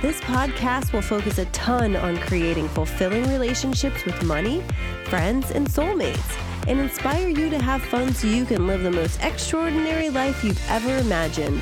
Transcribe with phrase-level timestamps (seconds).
[0.00, 4.62] This podcast will focus a ton on creating fulfilling relationships with money,
[5.06, 6.38] friends, and soulmates
[6.68, 10.70] and inspire you to have fun so you can live the most extraordinary life you've
[10.70, 11.60] ever imagined.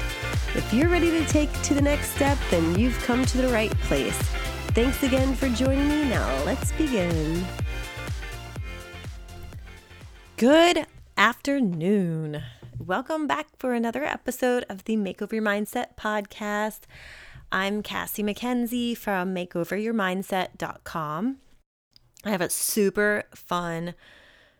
[0.54, 3.70] If you're ready to take to the next step, then you've come to the right
[3.80, 4.18] place.
[4.74, 6.04] Thanks again for joining me.
[6.06, 7.42] Now, let's begin.
[10.36, 10.84] Good
[11.16, 12.42] afternoon.
[12.78, 16.80] Welcome back for another episode of the Makeover Your Mindset podcast.
[17.52, 21.36] I'm Cassie McKenzie from makeoveryourmindset.com.
[22.24, 23.94] I have a super fun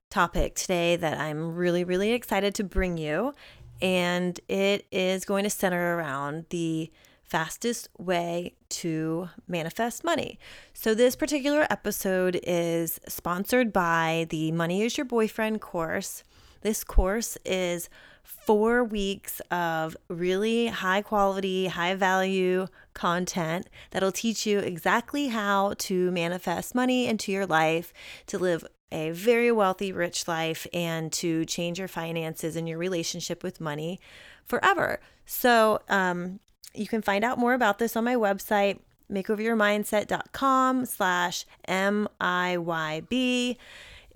[0.09, 3.35] topic today that I'm really, really excited to bring you.
[3.83, 6.93] And it is going to center around the
[7.25, 10.39] fastest way to manifest money.
[10.73, 16.23] So, this particular episode is sponsored by the Money is Your Boyfriend course.
[16.63, 17.91] This course is
[18.27, 26.11] four weeks of really high quality, high value content that'll teach you exactly how to
[26.11, 27.93] manifest money into your life,
[28.27, 33.43] to live a very wealthy, rich life and to change your finances and your relationship
[33.43, 34.01] with money
[34.45, 35.01] forever.
[35.25, 36.41] So, um,
[36.75, 43.59] you can find out more about this on my website, makeoveryourmindset.com slash M-I-Y-B.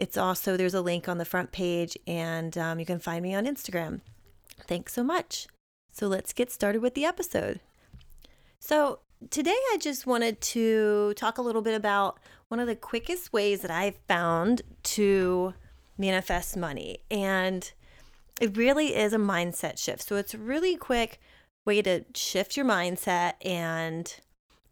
[0.01, 3.35] It's also, there's a link on the front page and um, you can find me
[3.35, 4.01] on Instagram.
[4.67, 5.47] Thanks so much.
[5.93, 7.61] So let's get started with the episode.
[8.59, 13.35] So today I just wanted to talk a little bit about one of the quickest
[13.35, 15.53] ways that I've found to
[15.99, 17.01] manifest money.
[17.11, 17.71] And
[18.41, 20.09] it really is a mindset shift.
[20.09, 21.21] So it's a really quick
[21.67, 24.15] way to shift your mindset and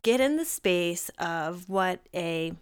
[0.03, 2.55] get in the space of what a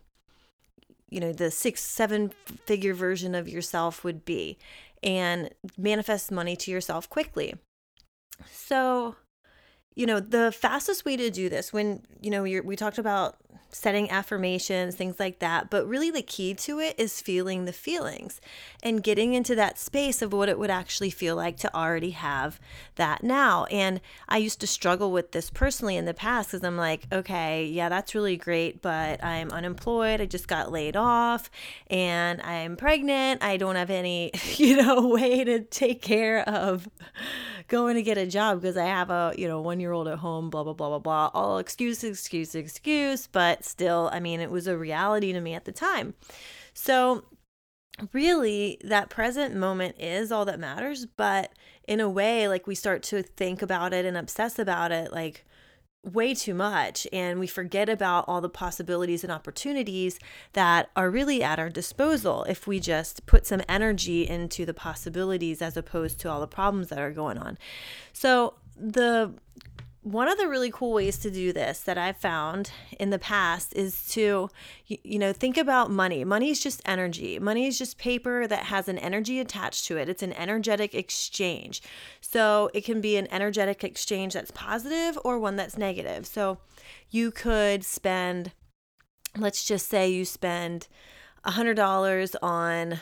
[1.09, 2.33] you know the six seven
[2.67, 4.59] figure version of yourself would be
[5.03, 7.55] and manifest money to yourself quickly.
[8.51, 9.17] So
[9.95, 13.37] you know the fastest way to do this when you know we talked about
[13.71, 15.71] setting affirmations, things like that.
[15.71, 18.41] But really, the key to it is feeling the feelings
[18.83, 22.61] and getting into that space of what it would actually feel like to already have
[22.97, 23.65] that now.
[23.67, 27.67] And I used to struggle with this personally in the past because I'm like, okay,
[27.67, 30.21] yeah, that's really great, but I'm unemployed.
[30.21, 31.51] I just got laid off
[31.89, 33.43] and I'm pregnant.
[33.43, 36.89] I don't have any, you know, way to take care of
[37.69, 40.19] going to get a job because I have a, you know, one year old at
[40.19, 41.31] home, blah, blah, blah, blah, blah.
[41.35, 43.27] All excuse, excuse, excuse.
[43.27, 46.15] But still, I mean, it was a reality to me at the time.
[46.75, 47.25] So,
[48.13, 51.07] really, that present moment is all that matters.
[51.07, 51.53] But
[51.87, 55.45] in a way, like we start to think about it and obsess about it, like,
[56.13, 60.21] way too much and we forget about all the possibilities and opportunities
[60.53, 65.61] that are really at our disposal if we just put some energy into the possibilities
[65.61, 67.59] as opposed to all the problems that are going on.
[68.13, 69.35] So the
[70.07, 73.73] one of the really cool ways to do this that I've found in the past
[73.75, 74.49] is to,
[74.87, 76.23] you know, think about money.
[76.23, 77.41] Money is just energy.
[77.41, 80.09] Money is just paper that has an energy attached to it.
[80.09, 81.83] It's an energetic exchange.
[82.21, 86.25] So it can be an energetic exchange that's positive or one that's negative.
[86.25, 86.59] So
[87.11, 88.53] you could spend,
[89.37, 90.87] let's just say you spend
[91.45, 93.01] $100 on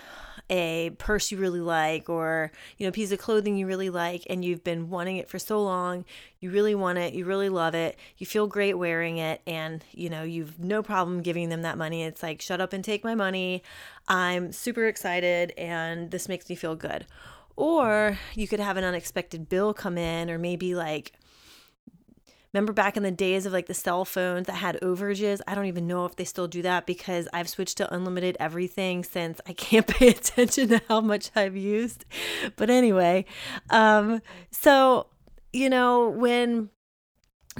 [0.50, 4.44] a purse you really like or you know piece of clothing you really like and
[4.44, 6.04] you've been wanting it for so long
[6.40, 10.10] you really want it you really love it you feel great wearing it and you
[10.10, 12.02] know you've no problem giving them that money.
[12.02, 13.62] It's like shut up and take my money.
[14.08, 17.06] I'm super excited and this makes me feel good.
[17.56, 21.12] Or you could have an unexpected bill come in or maybe like
[22.54, 25.40] Remember back in the days of like the cell phones that had overages?
[25.48, 29.02] I don't even know if they still do that because I've switched to unlimited everything
[29.02, 32.04] since I can't pay attention to how much I've used.
[32.54, 33.24] But anyway,
[33.70, 34.22] um,
[34.52, 35.08] so,
[35.52, 36.70] you know, when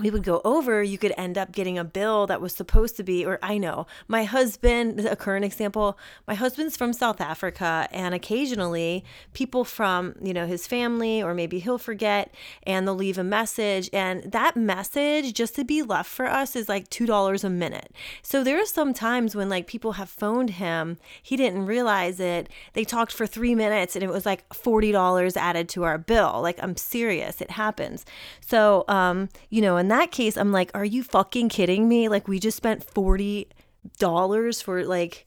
[0.01, 3.05] we would go over, you could end up getting a bill that was supposed to
[3.05, 5.97] be, or I know, my husband, a current example,
[6.27, 9.05] my husband's from South Africa, and occasionally
[9.35, 13.89] people from, you know, his family, or maybe he'll forget and they'll leave a message.
[13.93, 17.93] And that message, just to be left for us, is like $2 a minute.
[18.21, 22.49] So there are some times when like people have phoned him, he didn't realize it.
[22.73, 26.41] They talked for three minutes and it was like $40 added to our bill.
[26.43, 28.05] Like, I'm serious, it happens.
[28.41, 32.09] So, um, you know, in that case, I'm like, are you fucking kidding me?
[32.09, 35.27] Like, we just spent $40 for like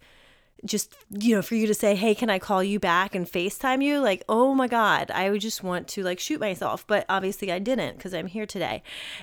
[0.65, 3.83] just you know for you to say hey can i call you back and facetime
[3.83, 7.51] you like oh my god i would just want to like shoot myself but obviously
[7.51, 8.81] i didn't because i'm here today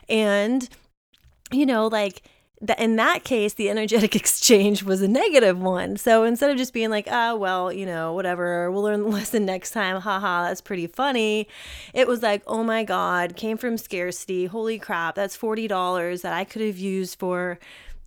[0.08, 0.68] and
[1.50, 2.22] you know like
[2.78, 5.96] in that case, the energetic exchange was a negative one.
[5.96, 9.44] So instead of just being like, oh, well, you know, whatever, we'll learn the lesson
[9.44, 11.48] next time, haha, that's pretty funny,
[11.92, 14.46] it was like, oh my God, came from scarcity.
[14.46, 17.58] Holy crap, that's $40 that I could have used for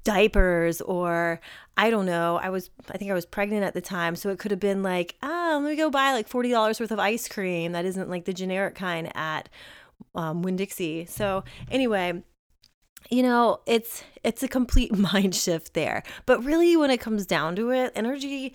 [0.04, 1.42] diapers or
[1.76, 2.38] I don't know.
[2.42, 4.16] I was, I think I was pregnant at the time.
[4.16, 7.00] So it could have been like, ah, let me go buy like $40 worth of
[7.00, 7.74] ice cream.
[7.74, 9.50] That isn't like the generic kind at
[10.16, 11.06] um, Winn Dixie.
[11.06, 12.24] So anyway,
[13.10, 16.04] you know it's it's a complete mind shift there.
[16.26, 18.54] But really when it comes down to it energy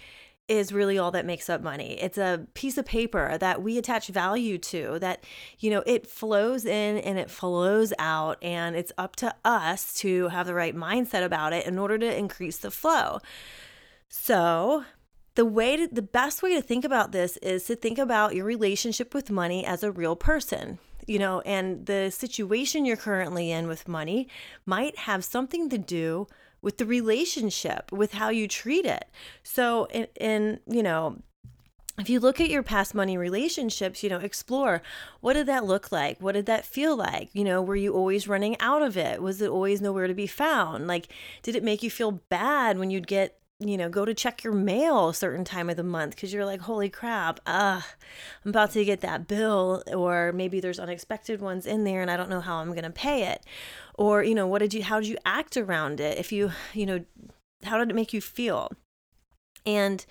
[0.49, 1.99] is really all that makes up money.
[2.01, 5.25] It's a piece of paper that we attach value to that
[5.59, 10.29] you know it flows in and it flows out and it's up to us to
[10.29, 13.19] have the right mindset about it in order to increase the flow.
[14.09, 14.85] So
[15.35, 18.45] the way to, the best way to think about this is to think about your
[18.45, 23.69] relationship with money as a real person you know, and the situation you're currently in
[23.69, 24.29] with money
[24.67, 26.27] might have something to do
[26.61, 29.07] with the relationship, with how you treat it.
[29.43, 31.19] So, in, in you know,
[31.99, 34.81] if you look at your past money relationships, you know, explore
[35.21, 36.21] what did that look like?
[36.21, 37.29] What did that feel like?
[37.35, 39.21] You know, were you always running out of it?
[39.21, 40.87] Was it always nowhere to be found?
[40.87, 41.09] Like,
[41.43, 43.39] did it make you feel bad when you'd get
[43.69, 46.45] you know, go to check your mail a certain time of the month because you're
[46.45, 47.87] like, holy crap, ah,
[48.45, 52.17] I'm about to get that bill, or maybe there's unexpected ones in there and I
[52.17, 53.45] don't know how I'm going to pay it.
[53.95, 56.19] Or, you know, what did you, how did you act around it?
[56.19, 57.05] If you, you know,
[57.65, 58.71] how did it make you feel?
[59.65, 60.05] And,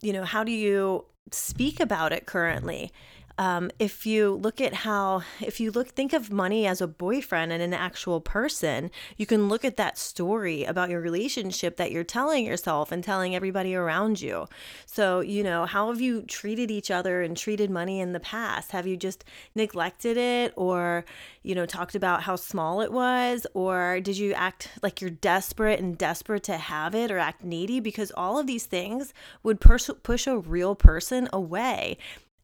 [0.00, 2.92] you know, how do you speak about it currently?
[3.38, 7.52] Um, if you look at how if you look think of money as a boyfriend
[7.52, 12.04] and an actual person you can look at that story about your relationship that you're
[12.04, 14.46] telling yourself and telling everybody around you.
[14.86, 18.72] So you know how have you treated each other and treated money in the past?
[18.72, 19.24] Have you just
[19.54, 21.04] neglected it or
[21.42, 23.46] you know talked about how small it was?
[23.54, 27.80] Or did you act like you're desperate and desperate to have it or act needy?
[27.80, 29.12] Because all of these things
[29.42, 31.98] would push push a real person away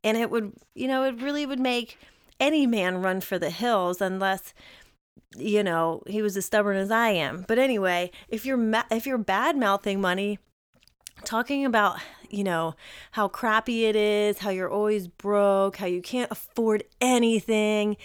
[0.05, 1.99] and it would you know it really would make
[2.41, 4.55] any man run for the hills unless
[5.37, 7.45] you know he was as stubborn as i am.
[7.47, 10.39] But anyway if you're ma- if you're bad mouthing money
[11.25, 11.99] talking about
[12.31, 12.75] you know
[13.13, 17.97] how crappy it is how you're always broke how you can't afford anything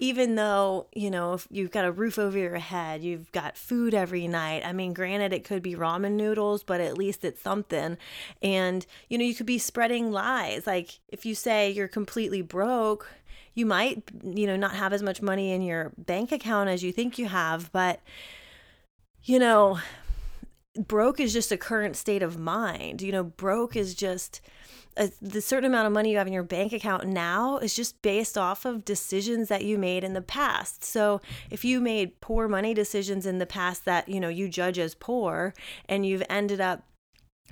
[0.00, 3.92] even though, you know, if you've got a roof over your head, you've got food
[3.92, 4.64] every night.
[4.64, 7.98] I mean, granted, it could be ramen noodles, but at least it's something.
[8.40, 10.66] And, you know, you could be spreading lies.
[10.66, 13.12] Like if you say you're completely broke,
[13.52, 16.92] you might, you know, not have as much money in your bank account as you
[16.92, 18.00] think you have, but,
[19.22, 19.78] you know,
[20.78, 23.02] broke is just a current state of mind.
[23.02, 24.40] You know, broke is just
[24.96, 28.00] a, the certain amount of money you have in your bank account now is just
[28.02, 30.84] based off of decisions that you made in the past.
[30.84, 31.20] So
[31.50, 34.94] if you made poor money decisions in the past that, you know, you judge as
[34.94, 35.54] poor
[35.88, 36.84] and you've ended up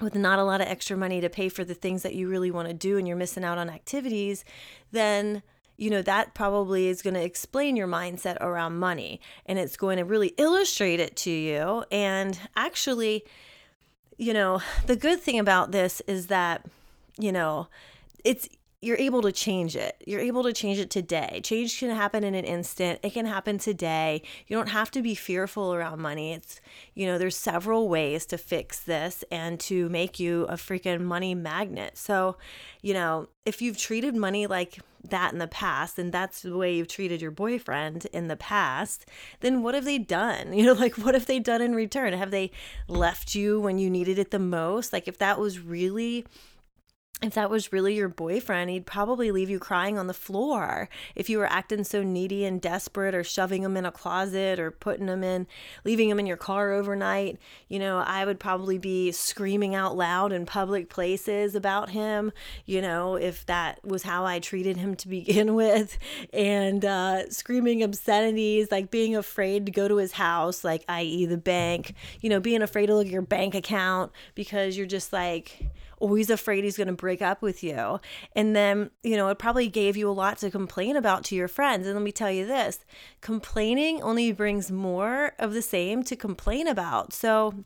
[0.01, 2.51] with not a lot of extra money to pay for the things that you really
[2.51, 4.45] want to do and you're missing out on activities,
[4.93, 5.43] then
[5.81, 9.97] you know, that probably is going to explain your mindset around money and it's going
[9.97, 11.85] to really illustrate it to you.
[11.93, 13.25] And actually,
[14.17, 16.67] you know, the good thing about this is that
[17.19, 17.69] you know,
[18.25, 18.49] it's
[18.81, 20.03] you're able to change it.
[20.07, 21.41] You're able to change it today.
[21.43, 23.01] Change can happen in an instant.
[23.03, 24.23] It can happen today.
[24.47, 26.33] You don't have to be fearful around money.
[26.33, 26.61] It's,
[26.95, 31.35] you know, there's several ways to fix this and to make you a freaking money
[31.35, 31.99] magnet.
[31.99, 32.37] So,
[32.81, 34.79] you know, if you've treated money like
[35.11, 39.07] that in the past and that's the way you've treated your boyfriend in the past,
[39.41, 40.53] then what have they done?
[40.59, 42.13] You know, like what have they done in return?
[42.13, 42.51] Have they
[42.87, 44.93] left you when you needed it the most?
[44.93, 46.25] Like if that was really
[47.21, 51.29] if that was really your boyfriend, he'd probably leave you crying on the floor if
[51.29, 55.09] you were acting so needy and desperate or shoving him in a closet or putting
[55.09, 55.49] him in,
[55.85, 57.37] leaving him in your car overnight.
[57.67, 62.33] You know, I would probably be screaming out loud in public places about him,
[62.67, 65.99] you know, if that was how I treated him to begin with,
[66.33, 71.37] and uh, screaming obscenities, like being afraid to go to his house, like, i.e., the
[71.37, 75.69] bank, you know, being afraid to look at your bank account because you're just like,
[76.01, 78.01] always afraid he's going to break up with you.
[78.35, 81.49] And then, you know, it probably gave you a lot to complain about to your
[81.49, 81.87] friends.
[81.87, 82.81] And let me tell you this
[83.21, 87.13] complaining only brings more of the same to complain about.
[87.13, 87.65] So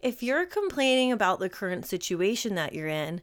[0.00, 3.20] if you're complaining about the current situation that you're in,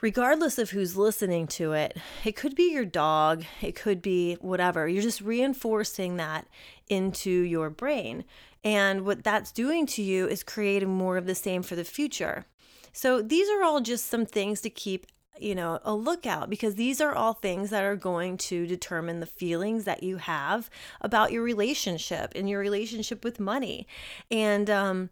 [0.00, 4.88] regardless of who's listening to it, it could be your dog, it could be whatever.
[4.88, 6.46] You're just reinforcing that
[6.88, 8.24] into your brain.
[8.62, 12.46] And what that's doing to you is creating more of the same for the future.
[12.92, 15.06] So these are all just some things to keep
[15.40, 19.26] you know, a lookout because these are all things that are going to determine the
[19.26, 20.68] feelings that you have
[21.00, 23.86] about your relationship and your relationship with money.
[24.30, 25.10] And um,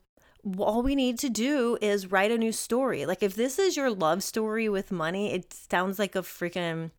[0.58, 3.06] all we need to do is write a new story.
[3.06, 6.90] Like, if this is your love story with money, it sounds like a freaking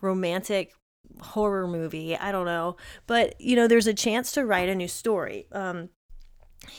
[0.00, 0.72] romantic
[1.20, 2.16] horror movie.
[2.16, 2.76] I don't know.
[3.06, 5.46] But, you know, there's a chance to write a new story.
[5.52, 5.90] Um,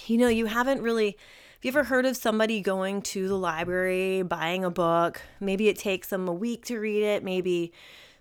[0.07, 1.17] you know, you haven't really
[1.59, 5.21] have you ever heard of somebody going to the library, buying a book?
[5.41, 7.73] Maybe it takes them a week to read it, maybe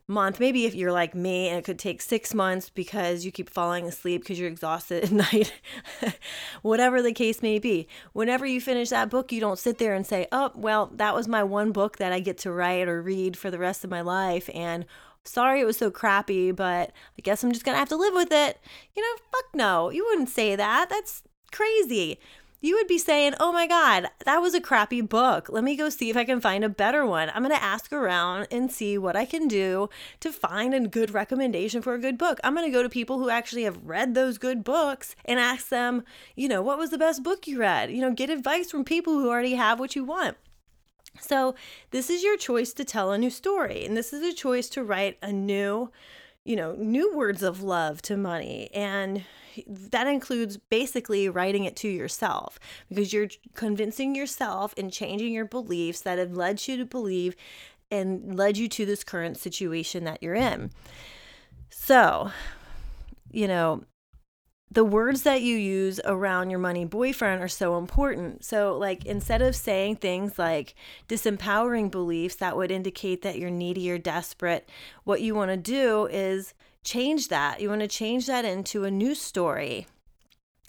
[0.09, 0.40] month.
[0.40, 3.87] Maybe if you're like me and it could take six months because you keep falling
[3.87, 5.52] asleep because you're exhausted at night.
[6.62, 7.87] Whatever the case may be.
[8.12, 11.28] Whenever you finish that book you don't sit there and say oh well that was
[11.28, 14.00] my one book that i get to write or read for the rest of my
[14.00, 14.85] life and
[15.23, 18.33] sorry it was so crappy but i guess i'm just gonna have to live with
[18.33, 18.59] it.
[18.97, 19.90] You know fuck no.
[19.90, 20.88] You wouldn't say that.
[20.90, 22.18] That's crazy
[22.61, 25.49] you would be saying, Oh my God, that was a crappy book.
[25.49, 27.31] Let me go see if I can find a better one.
[27.31, 29.88] I'm going to ask around and see what I can do
[30.21, 32.38] to find a good recommendation for a good book.
[32.43, 35.69] I'm going to go to people who actually have read those good books and ask
[35.69, 37.93] them, you know, what was the best book you read?
[37.93, 40.37] You know, get advice from people who already have what you want.
[41.21, 41.55] So,
[41.91, 44.85] this is your choice to tell a new story, and this is a choice to
[44.85, 45.91] write a new,
[46.49, 48.71] you know, new words of love to money.
[48.73, 49.23] And
[49.69, 56.00] that includes basically writing it to yourself because you're convincing yourself and changing your beliefs
[56.00, 57.37] that have led you to believe
[57.90, 60.71] and led you to this current situation that you're in.
[61.69, 62.31] So,
[63.31, 63.85] you know,
[64.71, 68.45] the words that you use around your money boyfriend are so important.
[68.45, 70.75] So, like, instead of saying things like
[71.09, 74.69] disempowering beliefs that would indicate that you're needy or desperate,
[75.05, 76.53] what you want to do is
[76.85, 77.61] change that.
[77.61, 79.87] You want to change that into a new story.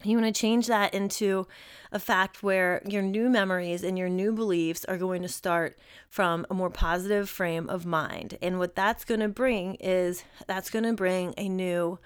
[0.04, 1.46] You want to change that into
[1.92, 5.78] a fact where your new memories and your new beliefs are going to start
[6.10, 8.38] from a more positive frame of mind.
[8.42, 12.00] And what that's going to bring is that's going to bring a new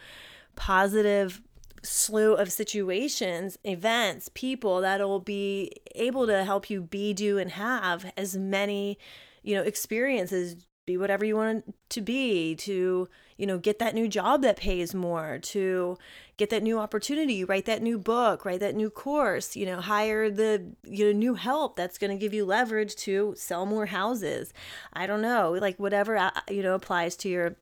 [0.55, 1.41] positive
[1.83, 8.11] slew of situations, events, people that'll be able to help you be, do, and have
[8.17, 8.97] as many,
[9.43, 14.07] you know, experiences be whatever you want to be to you know get that new
[14.07, 15.97] job that pays more to
[16.37, 20.29] get that new opportunity write that new book write that new course you know hire
[20.29, 24.53] the you know new help that's going to give you leverage to sell more houses.
[24.91, 27.55] I don't know like whatever uh, you know applies to your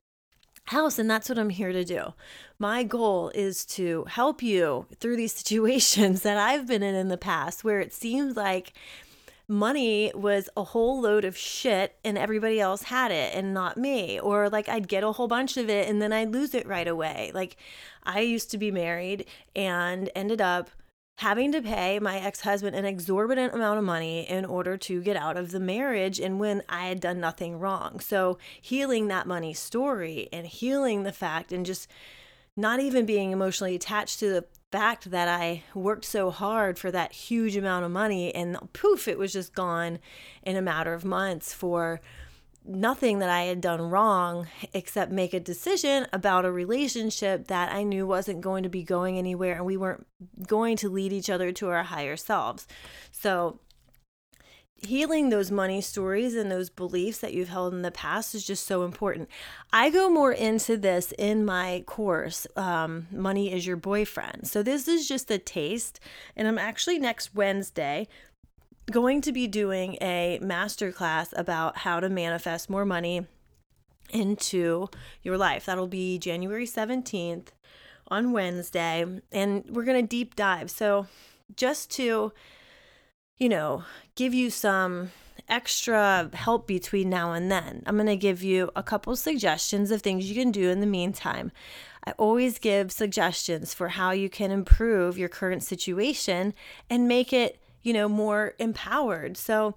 [0.66, 2.14] house and that's what i'm here to do
[2.58, 7.16] my goal is to help you through these situations that i've been in in the
[7.16, 8.72] past where it seems like
[9.48, 14.18] money was a whole load of shit and everybody else had it and not me.
[14.18, 16.88] Or like I'd get a whole bunch of it and then I'd lose it right
[16.88, 17.30] away.
[17.34, 17.56] Like
[18.02, 20.70] I used to be married and ended up
[21.16, 25.36] having to pay my ex-husband an exorbitant amount of money in order to get out
[25.36, 28.00] of the marriage and when I had done nothing wrong.
[28.00, 31.88] So healing that money story and healing the fact and just
[32.56, 37.12] not even being emotionally attached to the fact that I worked so hard for that
[37.12, 39.98] huge amount of money and poof, it was just gone
[40.42, 42.00] in a matter of months for
[42.64, 47.82] nothing that I had done wrong except make a decision about a relationship that I
[47.82, 50.06] knew wasn't going to be going anywhere and we weren't
[50.46, 52.66] going to lead each other to our higher selves.
[53.10, 53.58] So
[54.86, 58.66] healing those money stories and those beliefs that you've held in the past is just
[58.66, 59.28] so important.
[59.72, 64.48] I go more into this in my course, um, Money is Your Boyfriend.
[64.48, 66.00] So, this is just a taste,
[66.36, 68.08] and I'm actually next Wednesday
[68.92, 73.26] going to be doing a masterclass about how to manifest more money
[74.10, 74.88] into
[75.22, 75.66] your life.
[75.66, 77.48] That'll be January 17th
[78.08, 80.70] on Wednesday, and we're going to deep dive.
[80.70, 81.06] So,
[81.56, 82.32] just to
[83.42, 83.84] you know,
[84.14, 85.10] give you some
[85.48, 87.82] extra help between now and then.
[87.86, 90.86] I'm going to give you a couple suggestions of things you can do in the
[90.86, 91.50] meantime.
[92.06, 96.54] I always give suggestions for how you can improve your current situation
[96.88, 99.36] and make it, you know, more empowered.
[99.36, 99.74] So,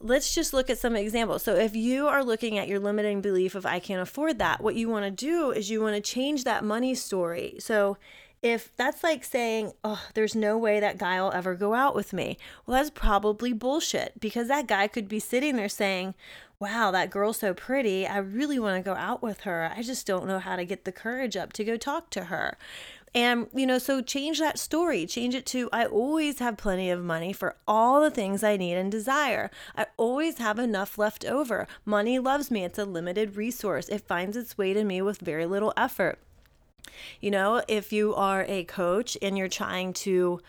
[0.00, 1.42] let's just look at some examples.
[1.42, 4.74] So, if you are looking at your limiting belief of I can't afford that, what
[4.74, 7.56] you want to do is you want to change that money story.
[7.58, 7.96] So,
[8.44, 12.12] if that's like saying, oh, there's no way that guy will ever go out with
[12.12, 16.14] me, well, that's probably bullshit because that guy could be sitting there saying,
[16.60, 18.06] wow, that girl's so pretty.
[18.06, 19.72] I really want to go out with her.
[19.74, 22.58] I just don't know how to get the courage up to go talk to her.
[23.14, 25.06] And, you know, so change that story.
[25.06, 28.74] Change it to I always have plenty of money for all the things I need
[28.74, 29.50] and desire.
[29.76, 31.68] I always have enough left over.
[31.84, 32.64] Money loves me.
[32.64, 36.18] It's a limited resource, it finds its way to me with very little effort.
[37.20, 40.40] You know, if you are a coach and you're trying to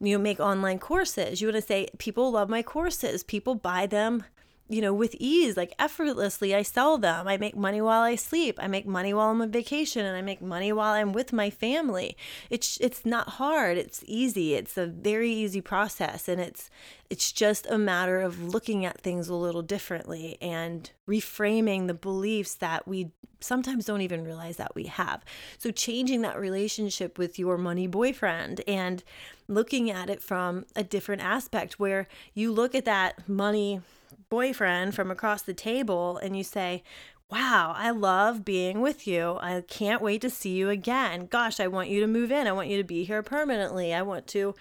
[0.00, 1.40] you know, make online courses.
[1.40, 4.24] You want to say, people love my courses, people buy them
[4.70, 7.26] you know, with ease, like effortlessly, I sell them.
[7.26, 8.56] I make money while I sleep.
[8.62, 11.50] I make money while I'm on vacation and I make money while I'm with my
[11.50, 12.16] family.
[12.50, 13.76] It's it's not hard.
[13.78, 14.54] It's easy.
[14.54, 16.70] It's a very easy process and it's
[17.10, 22.54] it's just a matter of looking at things a little differently and reframing the beliefs
[22.54, 25.24] that we sometimes don't even realize that we have.
[25.58, 29.02] So changing that relationship with your money boyfriend and
[29.48, 33.80] looking at it from a different aspect where you look at that money
[34.28, 36.84] boyfriend from across the table and you say,
[37.30, 39.38] Wow, I love being with you.
[39.40, 41.26] I can't wait to see you again.
[41.26, 42.48] Gosh, I want you to move in.
[42.48, 43.94] I want you to be here permanently.
[43.94, 44.56] I want to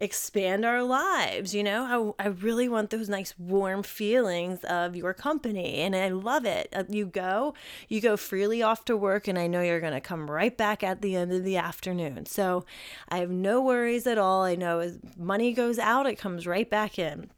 [0.00, 1.54] expand our lives.
[1.54, 6.08] You know, I, I really want those nice warm feelings of your company and I
[6.08, 6.68] love it.
[6.72, 7.54] Uh, you go,
[7.88, 10.82] you go freely off to work, and I know you're going to come right back
[10.82, 12.26] at the end of the afternoon.
[12.26, 12.64] So
[13.08, 14.42] I have no worries at all.
[14.42, 17.30] I know as money goes out, it comes right back in.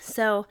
[0.00, 0.46] So,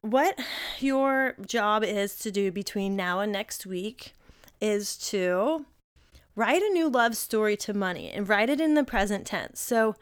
[0.00, 0.40] what
[0.78, 4.14] your job is to do between now and next week
[4.60, 5.66] is to
[6.34, 9.60] write a new love story to money and write it in the present tense.
[9.60, 9.96] So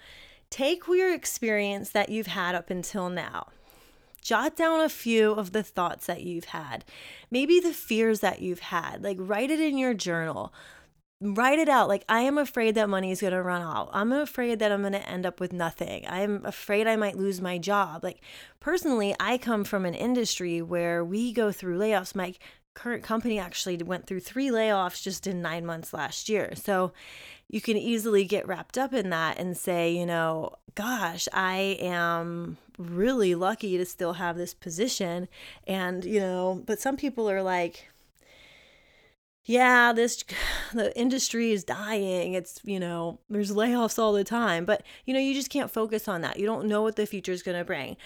[0.51, 3.49] take your experience that you've had up until now.
[4.23, 6.85] Jot down a few of the thoughts that you've had,
[7.31, 9.03] maybe the fears that you've had.
[9.03, 10.53] Like, write it in your journal
[11.23, 14.11] write it out like i am afraid that money is going to run out i'm
[14.11, 17.59] afraid that i'm going to end up with nothing i'm afraid i might lose my
[17.59, 18.23] job like
[18.59, 22.35] personally i come from an industry where we go through layoffs my
[22.75, 26.93] current company actually went through three layoffs just in nine months last year so
[27.49, 32.57] you can easily get wrapped up in that and say you know gosh i am
[32.79, 35.29] really lucky to still have this position
[35.67, 37.91] and you know but some people are like
[39.45, 40.25] yeah, this
[40.73, 42.35] the industry is dying.
[42.35, 46.09] It's, you know, there's layoffs all the time, but you know, you just can't focus
[46.09, 46.39] on that.
[46.39, 47.97] You don't know what the future is going to bring.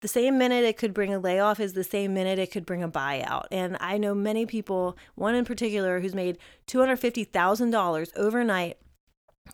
[0.00, 2.82] The same minute it could bring a layoff is the same minute it could bring
[2.82, 3.44] a buyout.
[3.50, 8.78] And I know many people, one in particular who's made $250,000 overnight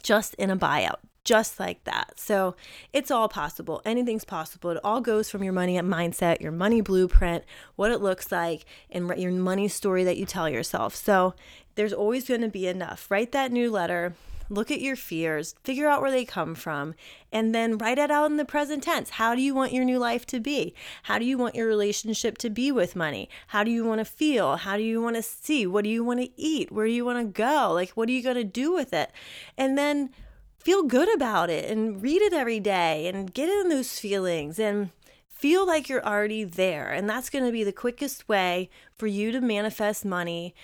[0.02, 2.20] just in a buyout, just like that.
[2.20, 2.54] So
[2.92, 3.82] it's all possible.
[3.84, 4.70] Anything's possible.
[4.70, 7.44] It all goes from your money mindset, your money blueprint,
[7.74, 10.94] what it looks like, and your money story that you tell yourself.
[10.94, 11.34] So
[11.74, 13.10] there's always going to be enough.
[13.10, 14.14] Write that new letter.
[14.48, 16.94] Look at your fears, figure out where they come from,
[17.32, 19.10] and then write it out in the present tense.
[19.10, 20.74] How do you want your new life to be?
[21.04, 23.28] How do you want your relationship to be with money?
[23.48, 24.56] How do you want to feel?
[24.56, 25.66] How do you want to see?
[25.66, 26.70] What do you want to eat?
[26.70, 27.72] Where do you want to go?
[27.72, 29.10] Like, what are you going to do with it?
[29.58, 30.10] And then
[30.58, 34.90] feel good about it and read it every day and get in those feelings and
[35.28, 36.88] feel like you're already there.
[36.88, 40.54] And that's going to be the quickest way for you to manifest money.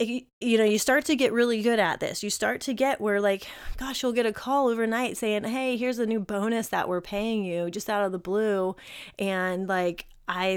[0.00, 2.22] You know, you start to get really good at this.
[2.22, 5.98] You start to get where, like, gosh, you'll get a call overnight saying, Hey, here's
[5.98, 8.76] a new bonus that we're paying you just out of the blue.
[9.18, 10.56] And, like, I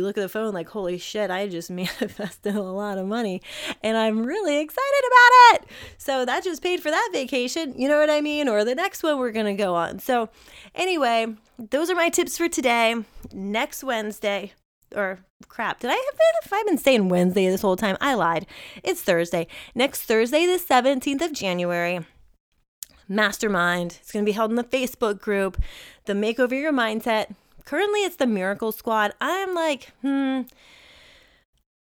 [0.00, 3.40] look at the phone like, holy shit, I just manifested a lot of money
[3.82, 5.70] and I'm really excited about it.
[5.98, 7.74] So that just paid for that vacation.
[7.78, 8.48] You know what I mean?
[8.48, 10.00] Or the next one we're going to go on.
[10.00, 10.30] So,
[10.74, 12.96] anyway, those are my tips for today.
[13.32, 14.52] Next Wednesday,
[14.94, 17.96] or crap, did I have been, if I've been saying Wednesday this whole time?
[18.00, 18.46] I lied.
[18.82, 19.46] It's Thursday.
[19.74, 22.00] Next Thursday, the 17th of January
[23.08, 23.98] mastermind.
[24.00, 25.60] It's going to be held in the Facebook group,
[26.06, 29.14] the Makeover Your Mindset Currently, it's the Miracle Squad.
[29.20, 30.42] I'm like, hmm,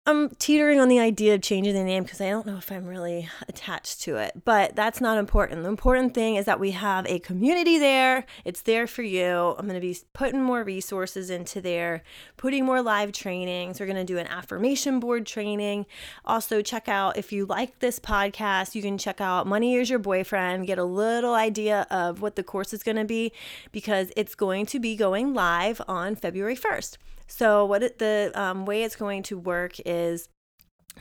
[0.07, 2.87] I'm teetering on the idea of changing the name because I don't know if I'm
[2.87, 5.61] really attached to it, but that's not important.
[5.61, 8.25] The important thing is that we have a community there.
[8.43, 9.55] It's there for you.
[9.59, 12.01] I'm going to be putting more resources into there,
[12.35, 13.79] putting more live trainings.
[13.79, 15.85] We're going to do an affirmation board training.
[16.25, 19.99] Also, check out if you like this podcast, you can check out Money is Your
[19.99, 23.31] Boyfriend, get a little idea of what the course is going to be
[23.71, 26.97] because it's going to be going live on February 1st.
[27.31, 30.27] So, what it, the um, way it's going to work is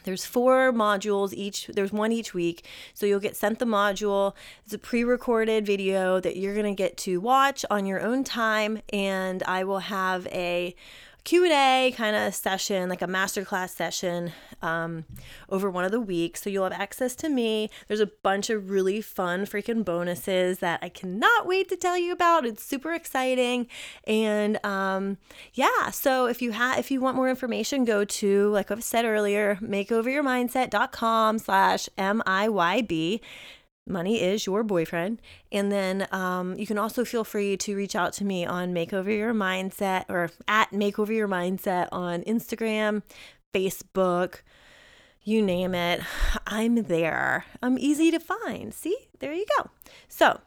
[0.05, 2.65] there's four modules each there's one each week.
[2.95, 4.35] So you'll get sent the module.
[4.65, 8.81] It's a pre-recorded video that you're going to get to watch on your own time
[8.93, 10.75] and i will have a
[11.25, 15.05] Q&A kind of session, like a masterclass session um,
[15.49, 16.43] over one of the weeks.
[16.43, 17.71] So you'll have access to me.
[17.89, 22.13] There's a bunch of really fun freaking bonuses that I cannot wait to tell you
[22.13, 22.47] about.
[22.47, 23.67] It's super exciting.
[24.07, 25.19] And um,
[25.55, 29.05] yeah, so if you have if you want more information, go to, like I've said
[29.05, 33.21] earlier, makeoveryourmindset.com slash M-I-Y-B
[33.91, 35.21] money is your boyfriend.
[35.53, 39.17] And then um, you can also feel free to reach out to me on Makeover
[39.17, 43.03] Your Mindset or at Makeover Your Mindset on Instagram,
[43.53, 44.41] Facebook,
[45.23, 46.01] you name it.
[46.47, 47.45] I'm there.
[47.63, 48.73] I'm easy to find.
[48.73, 49.71] See, there you go.
[50.09, 50.41] So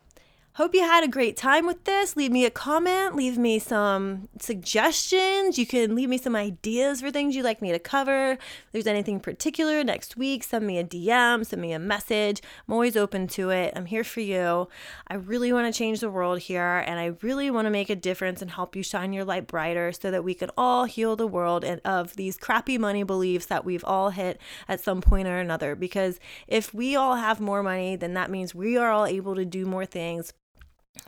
[0.58, 2.16] Hope you had a great time with this.
[2.16, 5.58] Leave me a comment, leave me some suggestions.
[5.58, 8.34] You can leave me some ideas for things you'd like me to cover.
[8.34, 8.40] If
[8.72, 12.44] there's anything particular next week, send me a DM, send me a message.
[12.68, 13.74] I'm always open to it.
[13.76, 14.68] I'm here for you.
[15.08, 17.96] I really want to change the world here and I really want to make a
[17.96, 21.26] difference and help you shine your light brighter so that we can all heal the
[21.26, 25.40] world and of these crappy money beliefs that we've all hit at some point or
[25.40, 29.34] another because if we all have more money, then that means we are all able
[29.34, 30.32] to do more things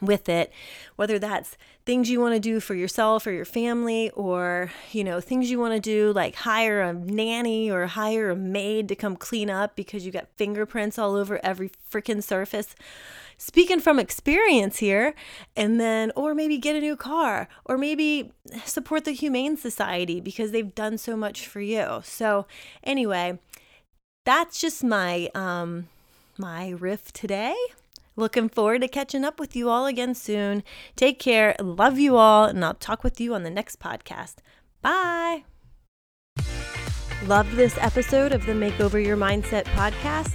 [0.02, 0.52] with it
[0.96, 5.22] whether that's things you want to do for yourself or your family or you know
[5.22, 9.16] things you want to do like hire a nanny or hire a maid to come
[9.16, 12.76] clean up because you got fingerprints all over every freaking surface.
[13.38, 15.14] Speaking from experience here
[15.56, 18.32] and then or maybe get a new car or maybe
[18.64, 22.02] support the humane society because they've done so much for you.
[22.04, 22.48] So
[22.84, 23.38] anyway
[24.24, 25.88] that's just my um
[26.38, 27.56] my riff today
[28.16, 30.64] Looking forward to catching up with you all again soon.
[30.96, 31.56] Take care.
[31.60, 34.36] Love you all, and I'll talk with you on the next podcast.
[34.82, 35.44] Bye.
[37.26, 40.34] Love this episode of the Makeover Your Mindset podcast?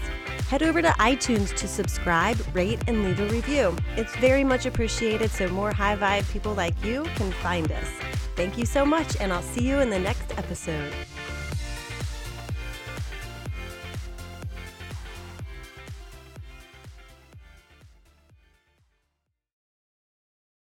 [0.48, 3.76] Head over to iTunes to subscribe, rate, and leave a review.
[3.96, 7.88] It's very much appreciated so more high vibe people like you can find us.
[8.34, 10.92] Thank you so much, and I'll see you in the next episode.